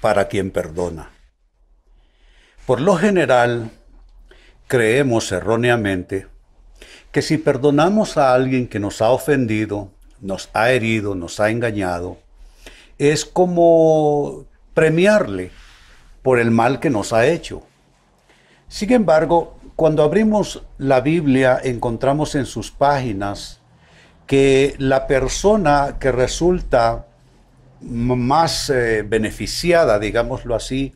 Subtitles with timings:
[0.00, 1.10] para quien perdona.
[2.66, 3.70] Por lo general,
[4.66, 6.26] creemos erróneamente
[7.12, 9.90] que si perdonamos a alguien que nos ha ofendido,
[10.20, 12.18] nos ha herido, nos ha engañado,
[12.98, 15.50] es como premiarle
[16.22, 17.62] por el mal que nos ha hecho.
[18.68, 23.60] Sin embargo, cuando abrimos la Biblia encontramos en sus páginas
[24.26, 27.06] que la persona que resulta
[27.80, 30.94] más eh, beneficiada, digámoslo así,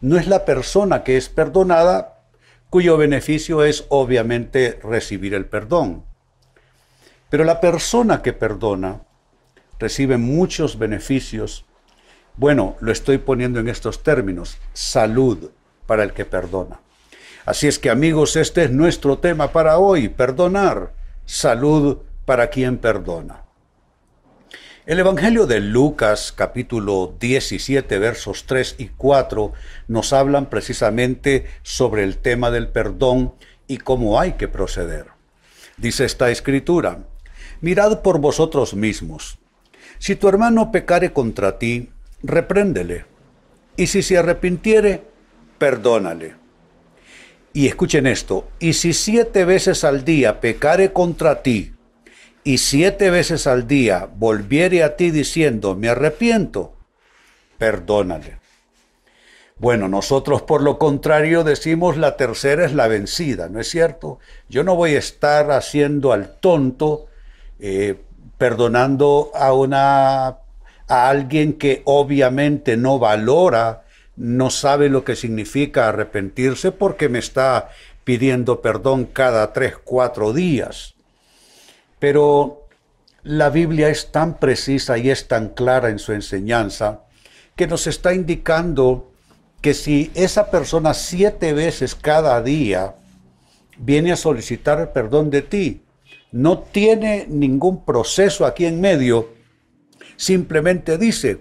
[0.00, 2.18] no es la persona que es perdonada,
[2.70, 6.04] cuyo beneficio es obviamente recibir el perdón.
[7.30, 9.00] Pero la persona que perdona
[9.78, 11.64] recibe muchos beneficios.
[12.36, 15.50] Bueno, lo estoy poniendo en estos términos, salud
[15.86, 16.80] para el que perdona.
[17.44, 20.92] Así es que amigos, este es nuestro tema para hoy, perdonar,
[21.26, 23.43] salud para quien perdona.
[24.86, 29.54] El Evangelio de Lucas capítulo 17 versos 3 y 4
[29.88, 33.32] nos hablan precisamente sobre el tema del perdón
[33.66, 35.06] y cómo hay que proceder.
[35.78, 36.98] Dice esta escritura,
[37.62, 39.38] mirad por vosotros mismos.
[39.98, 41.88] Si tu hermano pecare contra ti,
[42.22, 43.06] repréndele,
[43.78, 45.02] y si se arrepintiere,
[45.56, 46.34] perdónale.
[47.54, 51.73] Y escuchen esto, y si siete veces al día pecare contra ti,
[52.44, 56.74] y siete veces al día volviere a ti diciendo, me arrepiento,
[57.58, 58.38] perdónale.
[59.56, 64.18] Bueno, nosotros por lo contrario decimos la tercera es la vencida, ¿no es cierto?
[64.48, 67.06] Yo no voy a estar haciendo al tonto,
[67.60, 67.96] eh,
[68.36, 70.38] perdonando a una
[70.86, 73.84] a alguien que obviamente no valora,
[74.16, 77.70] no sabe lo que significa arrepentirse porque me está
[78.04, 80.93] pidiendo perdón cada tres, cuatro días.
[82.04, 82.68] Pero
[83.22, 87.06] la Biblia es tan precisa y es tan clara en su enseñanza
[87.56, 89.10] que nos está indicando
[89.62, 92.96] que si esa persona siete veces cada día
[93.78, 95.80] viene a solicitar perdón de ti,
[96.30, 99.30] no tiene ningún proceso aquí en medio,
[100.16, 101.40] simplemente dice,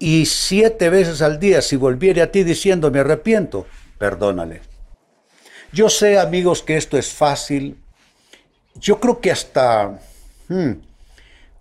[0.00, 3.66] y siete veces al día si volviere a ti diciendo me arrepiento,
[3.98, 4.62] perdónale.
[5.72, 7.81] Yo sé amigos que esto es fácil,
[8.74, 10.00] yo creo que hasta,
[10.48, 10.72] hmm,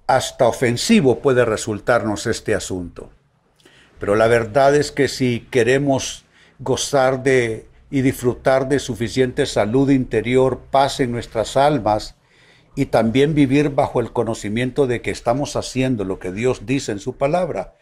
[0.08, 3.12] hasta ofensivo puede resultarnos este asunto.
[4.00, 6.26] Pero la verdad es que si queremos
[6.60, 12.16] gozar de y disfrutar de suficiente salud interior, paz en nuestras almas
[12.76, 17.00] y también vivir bajo el conocimiento de que estamos haciendo lo que Dios dice en
[17.00, 17.76] su palabra,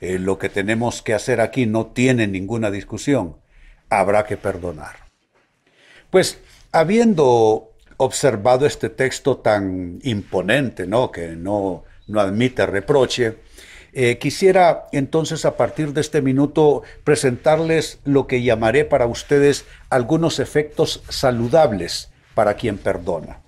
[0.00, 3.36] eh, lo que tenemos que hacer aquí no tiene ninguna discusión.
[3.90, 5.08] Habrá que perdonar.
[6.10, 6.38] Pues
[6.70, 11.12] habiendo observado este texto tan imponente, ¿no?
[11.12, 13.36] que no, no admite reproche,
[13.92, 20.38] eh, quisiera entonces a partir de este minuto presentarles lo que llamaré para ustedes algunos
[20.38, 23.40] efectos saludables para quien perdona.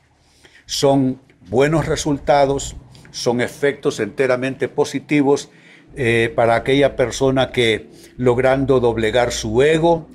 [0.66, 2.77] Son buenos resultados,
[3.10, 5.50] son efectos enteramente positivos
[5.94, 10.09] eh, para aquella persona que logrando doblegar su ego,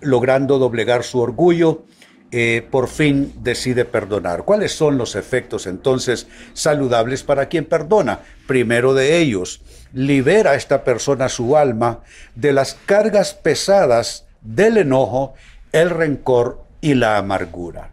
[0.00, 1.84] logrando doblegar su orgullo,
[2.30, 4.44] eh, por fin decide perdonar.
[4.44, 8.20] ¿Cuáles son los efectos entonces saludables para quien perdona?
[8.46, 9.62] Primero de ellos,
[9.94, 12.00] libera a esta persona su alma
[12.34, 15.34] de las cargas pesadas del enojo,
[15.72, 17.92] el rencor y la amargura.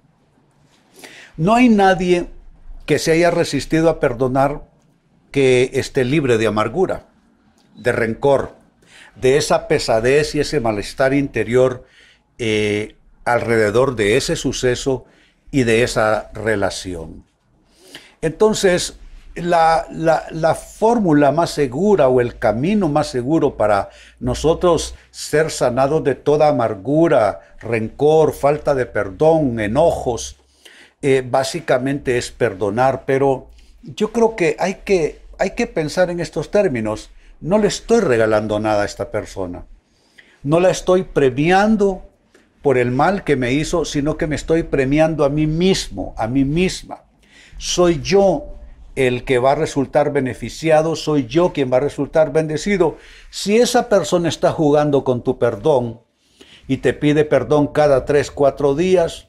[1.38, 2.28] No hay nadie
[2.86, 4.64] que se haya resistido a perdonar
[5.32, 7.08] que esté libre de amargura,
[7.76, 8.56] de rencor,
[9.16, 11.86] de esa pesadez y ese malestar interior
[12.38, 15.06] eh, alrededor de ese suceso
[15.52, 17.26] y de esa relación.
[18.22, 18.98] Entonces,
[19.36, 23.90] la, la, fórmula más segura o el camino más seguro para
[24.20, 30.38] nosotros ser sanados de toda amargura, rencor, falta de perdón, enojos,
[31.02, 33.50] eh, básicamente es perdonar, pero
[33.84, 37.10] yo creo que hay, que hay que pensar en estos términos.
[37.42, 39.66] No le estoy regalando nada a esta persona.
[40.44, 42.04] No la estoy premiando
[42.66, 46.26] por el mal que me hizo, sino que me estoy premiando a mí mismo, a
[46.26, 47.04] mí misma.
[47.60, 48.56] Soy yo
[48.96, 52.98] el que va a resultar beneficiado, soy yo quien va a resultar bendecido.
[53.30, 56.02] Si esa persona está jugando con tu perdón
[56.68, 59.28] y te pide perdón cada tres, cuatro días,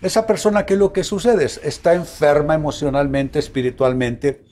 [0.00, 1.44] esa persona, ¿qué es lo que sucede?
[1.44, 4.44] Está enferma emocionalmente, espiritualmente,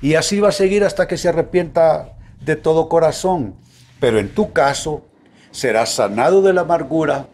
[0.00, 3.56] y así va a seguir hasta que se arrepienta de todo corazón.
[4.00, 5.04] Pero en tu caso,
[5.50, 7.28] serás sanado de la amargura,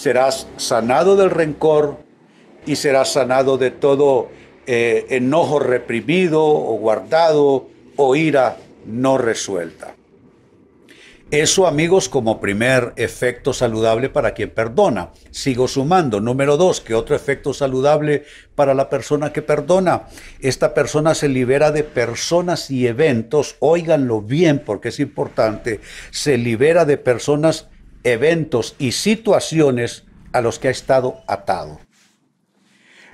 [0.00, 1.98] serás sanado del rencor
[2.64, 4.28] y serás sanado de todo
[4.66, 8.56] eh, enojo reprimido o guardado o ira
[8.86, 9.94] no resuelta.
[11.30, 15.10] Eso, amigos, como primer efecto saludable para quien perdona.
[15.30, 16.18] Sigo sumando.
[16.18, 18.24] Número dos, que otro efecto saludable
[18.54, 20.08] para la persona que perdona.
[20.40, 25.80] Esta persona se libera de personas y eventos, óiganlo bien porque es importante,
[26.10, 27.68] se libera de personas,
[28.04, 31.80] eventos y situaciones a los que ha estado atado.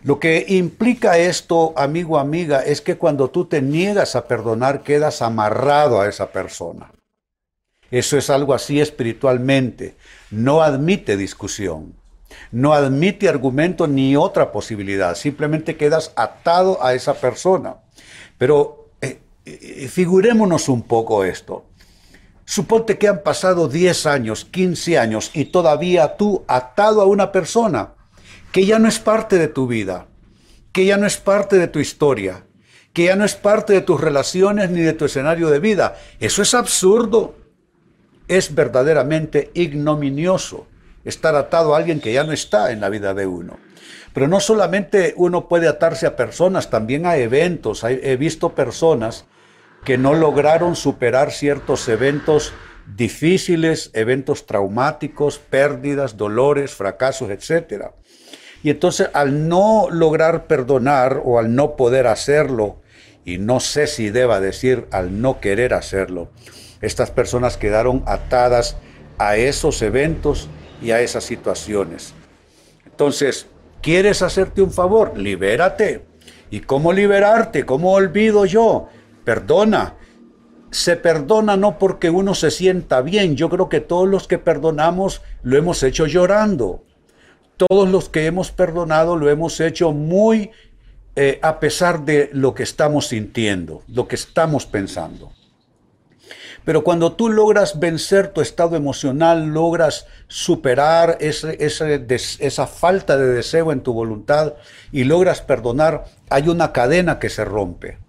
[0.02, 5.20] Lo que implica esto, amigo, amiga, es que cuando tú te niegas a perdonar, quedas
[5.22, 6.92] amarrado a esa persona.
[7.90, 9.96] Eso es algo así espiritualmente.
[10.30, 11.94] No admite discusión,
[12.52, 15.14] no admite argumento ni otra posibilidad.
[15.14, 17.76] Simplemente quedas atado a esa persona.
[18.38, 21.64] Pero eh, eh, figurémonos un poco esto.
[22.46, 27.94] Suponte que han pasado 10 años, 15 años y todavía tú atado a una persona
[28.52, 30.06] que ya no es parte de tu vida,
[30.72, 32.46] que ya no es parte de tu historia,
[32.92, 35.96] que ya no es parte de tus relaciones ni de tu escenario de vida.
[36.20, 37.34] Eso es absurdo
[38.28, 40.66] es verdaderamente ignominioso
[41.04, 43.58] estar atado a alguien que ya no está en la vida de uno.
[44.12, 47.84] Pero no solamente uno puede atarse a personas, también a eventos.
[47.84, 49.26] He visto personas
[49.86, 52.52] que no lograron superar ciertos eventos
[52.96, 57.92] difíciles, eventos traumáticos, pérdidas, dolores, fracasos, etc.
[58.64, 62.80] Y entonces al no lograr perdonar o al no poder hacerlo,
[63.24, 66.32] y no sé si deba decir al no querer hacerlo,
[66.80, 68.76] estas personas quedaron atadas
[69.18, 70.48] a esos eventos
[70.82, 72.12] y a esas situaciones.
[72.84, 73.46] Entonces,
[73.82, 75.16] ¿quieres hacerte un favor?
[75.16, 76.04] Libérate.
[76.50, 77.64] ¿Y cómo liberarte?
[77.64, 78.88] ¿Cómo olvido yo?
[79.26, 79.96] Perdona.
[80.70, 83.34] Se perdona no porque uno se sienta bien.
[83.34, 86.84] Yo creo que todos los que perdonamos lo hemos hecho llorando.
[87.56, 90.52] Todos los que hemos perdonado lo hemos hecho muy
[91.16, 95.32] eh, a pesar de lo que estamos sintiendo, lo que estamos pensando.
[96.64, 103.80] Pero cuando tú logras vencer tu estado emocional, logras superar esa falta de deseo en
[103.80, 104.54] tu voluntad
[104.92, 108.05] y logras perdonar, hay una cadena que se rompe.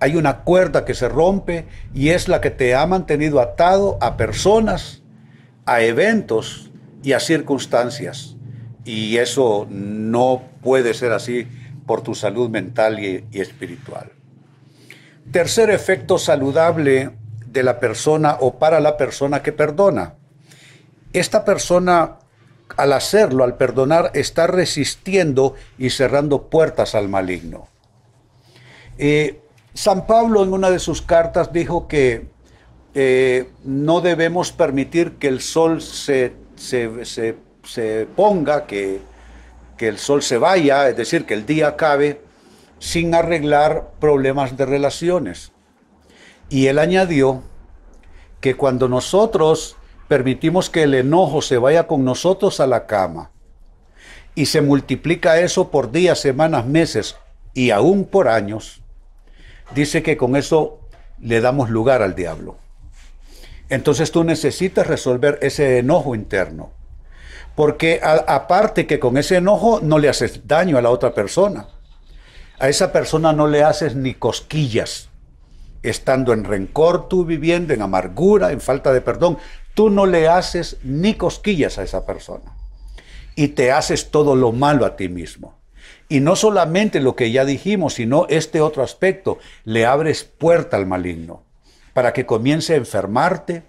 [0.00, 4.16] Hay una cuerda que se rompe y es la que te ha mantenido atado a
[4.16, 5.02] personas,
[5.66, 6.70] a eventos
[7.02, 8.36] y a circunstancias.
[8.84, 11.46] Y eso no puede ser así
[11.86, 14.12] por tu salud mental y, espiritual.
[15.32, 17.10] Tercer efecto saludable
[17.46, 20.14] de la persona o para la persona que perdona.
[21.12, 22.18] Esta persona,
[22.76, 27.68] al hacerlo, al perdonar, está resistiendo y cerrando puertas al maligno.
[28.98, 29.40] Eh,
[29.78, 32.26] San Pablo en una de sus cartas dijo que
[32.94, 37.36] eh, no debemos permitir que el sol se, se,
[38.16, 39.00] ponga, que,
[39.76, 42.20] que el sol se vaya, es decir, que el día acabe
[42.80, 45.52] sin arreglar problemas de relaciones.
[46.48, 47.44] Y él añadió
[48.40, 49.76] que cuando nosotros
[50.08, 53.30] permitimos que el enojo se vaya con nosotros a la cama
[54.34, 57.14] y se multiplica eso por días, semanas, meses
[57.54, 58.82] y aún por años,
[59.74, 60.80] dice que con eso
[61.20, 62.56] le damos lugar al diablo.
[63.68, 66.70] Entonces tú necesitas resolver ese enojo interno.
[67.54, 71.68] Porque aparte que con ese enojo no le haces daño a la otra persona.
[72.58, 75.08] A esa persona no le haces ni cosquillas
[75.82, 79.38] estando en rencor tú viviendo, en amargura, en falta de perdón,
[79.74, 82.56] tú no le haces ni cosquillas a esa persona.
[83.34, 85.57] Y te haces todo lo malo a ti mismo.
[86.08, 90.86] Y no solamente lo que ya dijimos, sino este otro aspecto, le abres puerta al
[90.86, 91.42] maligno
[91.92, 93.64] para que comience a enfermarte,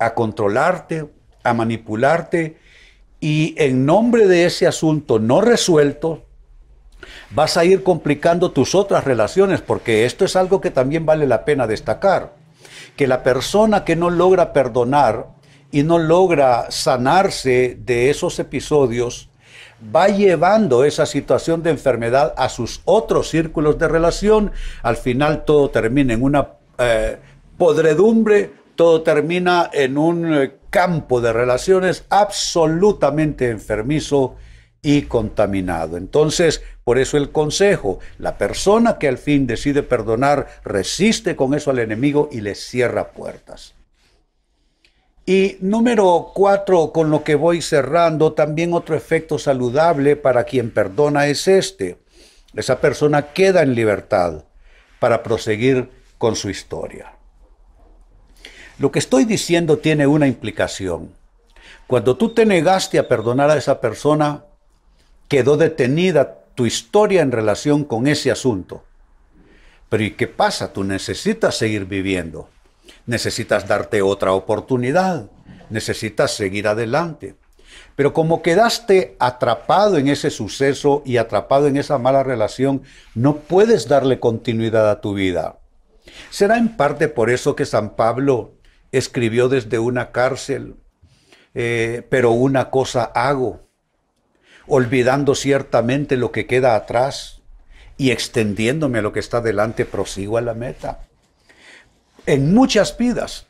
[0.00, 1.06] a controlarte,
[1.44, 2.56] a manipularte.
[3.20, 6.26] Y en nombre de ese asunto no resuelto,
[7.30, 11.44] vas a ir complicando tus otras relaciones, porque esto es algo que también vale la
[11.44, 12.34] pena destacar,
[12.96, 15.28] que la persona que no logra perdonar
[15.70, 19.28] y no logra sanarse de esos episodios,
[19.94, 25.70] va llevando esa situación de enfermedad a sus otros círculos de relación, al final todo
[25.70, 26.48] termina en una
[26.78, 27.18] eh,
[27.56, 34.36] podredumbre, todo termina en un eh, campo de relaciones absolutamente enfermizo
[34.82, 35.96] y contaminado.
[35.96, 41.70] Entonces, por eso el consejo, la persona que al fin decide perdonar, resiste con eso
[41.70, 43.74] al enemigo y le cierra puertas.
[45.26, 51.28] Y número cuatro, con lo que voy cerrando, también otro efecto saludable para quien perdona
[51.28, 51.98] es este.
[52.54, 54.44] Esa persona queda en libertad
[54.98, 55.88] para proseguir
[56.18, 57.14] con su historia.
[58.78, 61.10] Lo que estoy diciendo tiene una implicación.
[61.86, 64.44] Cuando tú te negaste a perdonar a esa persona,
[65.28, 68.84] quedó detenida tu historia en relación con ese asunto.
[69.88, 70.72] Pero ¿y qué pasa?
[70.72, 72.48] Tú necesitas seguir viviendo.
[73.06, 75.30] Necesitas darte otra oportunidad.
[75.70, 77.36] Necesitas seguir adelante.
[77.96, 82.82] Pero como quedaste atrapado en ese suceso y atrapado en esa mala relación,
[83.14, 85.58] no puedes darle continuidad a tu vida.
[86.30, 88.54] Será en parte por eso que San Pablo
[88.92, 90.76] escribió desde una cárcel,
[91.54, 93.68] eh, pero una cosa hago,
[94.66, 97.42] olvidando ciertamente lo que queda atrás
[97.96, 101.00] y extendiéndome a lo que está delante, prosigo a la meta.
[102.26, 103.46] En muchas vidas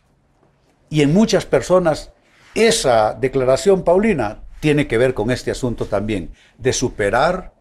[0.91, 2.11] y en muchas personas,
[2.55, 7.53] esa declaración paulina tiene que ver con este asunto también, de superar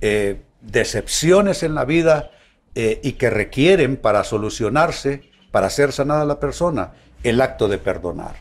[0.00, 2.30] eh, decepciones en la vida
[2.74, 6.92] eh, y que requieren para solucionarse, para ser sanada la persona,
[7.22, 8.36] el acto de perdonar.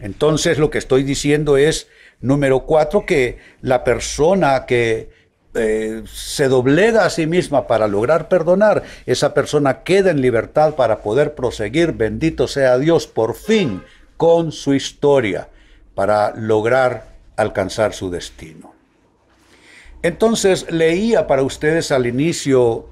[0.00, 1.88] Entonces lo que estoy diciendo es,
[2.20, 5.10] número cuatro, que la persona que
[5.56, 10.98] eh, se doblega a sí misma para lograr perdonar, esa persona queda en libertad para
[10.98, 13.82] poder proseguir, bendito sea Dios, por fin
[14.16, 15.48] con su historia,
[15.94, 18.74] para lograr alcanzar su destino.
[20.02, 22.88] Entonces leía para ustedes al inicio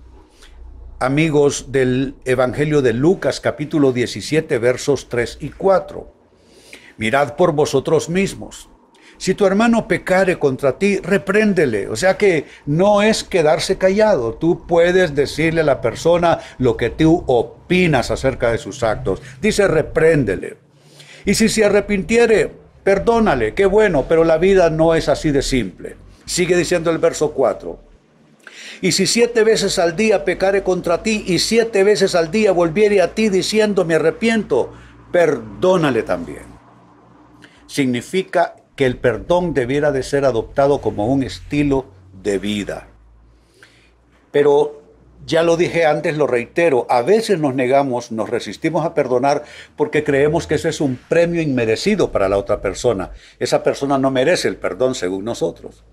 [0.99, 6.13] amigos del Evangelio de Lucas capítulo 17 versos 3 y 4.
[6.97, 8.69] Mirad por vosotros mismos.
[9.19, 11.89] Si tu hermano pecare contra ti, repréndele.
[11.89, 14.35] O sea que no es quedarse callado.
[14.35, 19.23] Tú puedes decirle a la persona lo que tú opinas acerca de sus actos.
[19.41, 20.57] Dice, repréndele.
[21.25, 22.51] Y si se arrepintiere,
[22.83, 23.55] perdónale.
[23.55, 25.97] Qué bueno, pero la vida no es así de simple.
[26.27, 27.79] Sigue diciendo el verso 4.
[28.81, 33.01] Y si siete veces al día pecare contra ti y siete veces al día volviere
[33.01, 34.73] a ti diciendo me arrepiento,
[35.13, 36.45] perdónale también.
[37.67, 41.87] Significa que el perdón debiera de ser adoptado como un estilo
[42.23, 42.89] de vida.
[44.31, 44.83] Pero
[45.27, 49.45] ya lo dije antes, lo reitero, a veces nos negamos, nos resistimos a perdonar
[49.77, 53.13] porque creemos que ese es un premio inmerecido para la otra persona.
[53.39, 55.85] Esa persona no merece el perdón según nosotros.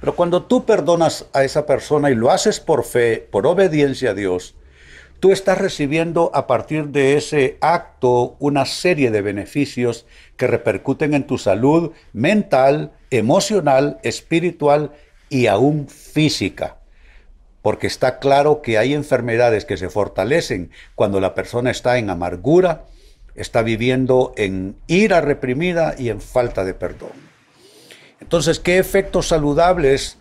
[0.00, 4.14] Pero cuando tú perdonas a esa persona y lo haces por fe, por obediencia a
[4.14, 4.54] Dios,
[5.20, 10.06] tú estás recibiendo a partir de ese acto una serie de beneficios
[10.36, 14.92] que repercuten en tu salud mental, emocional, espiritual
[15.28, 16.76] y aún física.
[17.62, 22.84] Porque está claro que hay enfermedades que se fortalecen cuando la persona está en amargura,
[23.34, 27.12] está viviendo en ira reprimida y en falta de perdón.
[28.20, 30.18] Entonces, ¿qué efectos saludables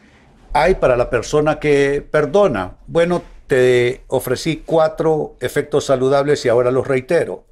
[0.53, 2.77] hay para la persona que perdona?
[2.88, 3.23] Bueno,
[3.53, 7.45] te ofrecí cuatro efectos saludables y ahora los reitero.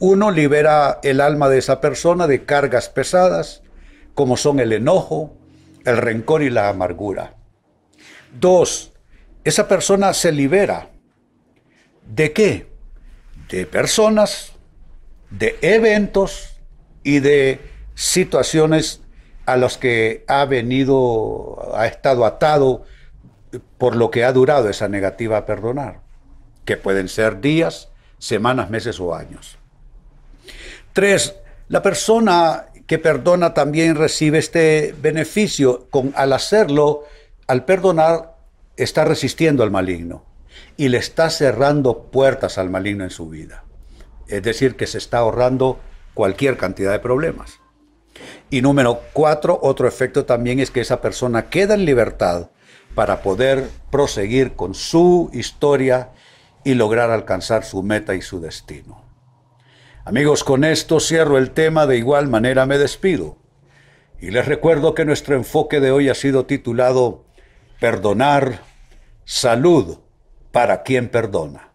[0.00, 3.62] Uno, libera el alma de esa persona de cargas pesadas,
[4.14, 5.36] como son el enojo,
[5.84, 7.36] el rencor y la amargura.
[8.40, 8.92] Dos,
[9.44, 10.90] esa persona se libera.
[12.04, 12.66] ¿De qué?
[13.48, 14.50] De personas,
[15.30, 16.56] de eventos
[17.04, 17.60] y de
[17.94, 19.00] situaciones
[19.44, 22.82] a los que ha venido, ha estado atado
[23.78, 26.00] por lo que ha durado esa negativa a perdonar,
[26.64, 29.58] que pueden ser días, semanas, meses o años.
[30.92, 31.34] Tres,
[31.68, 35.88] la persona que perdona también recibe este beneficio.
[35.90, 37.04] Con, al hacerlo,
[37.46, 38.36] al perdonar,
[38.76, 40.24] está resistiendo al maligno
[40.76, 43.64] y le está cerrando puertas al maligno en su vida.
[44.28, 45.78] Es decir, que se está ahorrando
[46.14, 47.60] cualquier cantidad de problemas.
[48.50, 52.48] Y número cuatro, otro efecto también es que esa persona queda en libertad
[52.96, 56.12] para poder proseguir con su historia
[56.64, 59.04] y lograr alcanzar su meta y su destino.
[60.06, 63.36] Amigos, con esto cierro el tema, de igual manera me despido.
[64.18, 67.26] Y les recuerdo que nuestro enfoque de hoy ha sido titulado
[67.80, 68.62] Perdonar,
[69.26, 69.98] salud
[70.50, 71.74] para quien perdona.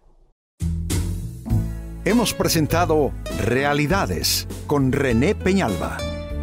[2.04, 5.98] Hemos presentado Realidades con René Peñalba.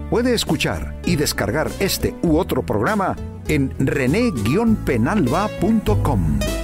[0.10, 3.18] Puede escuchar y descargar este u otro programa
[3.50, 6.59] en rene-penalba.com.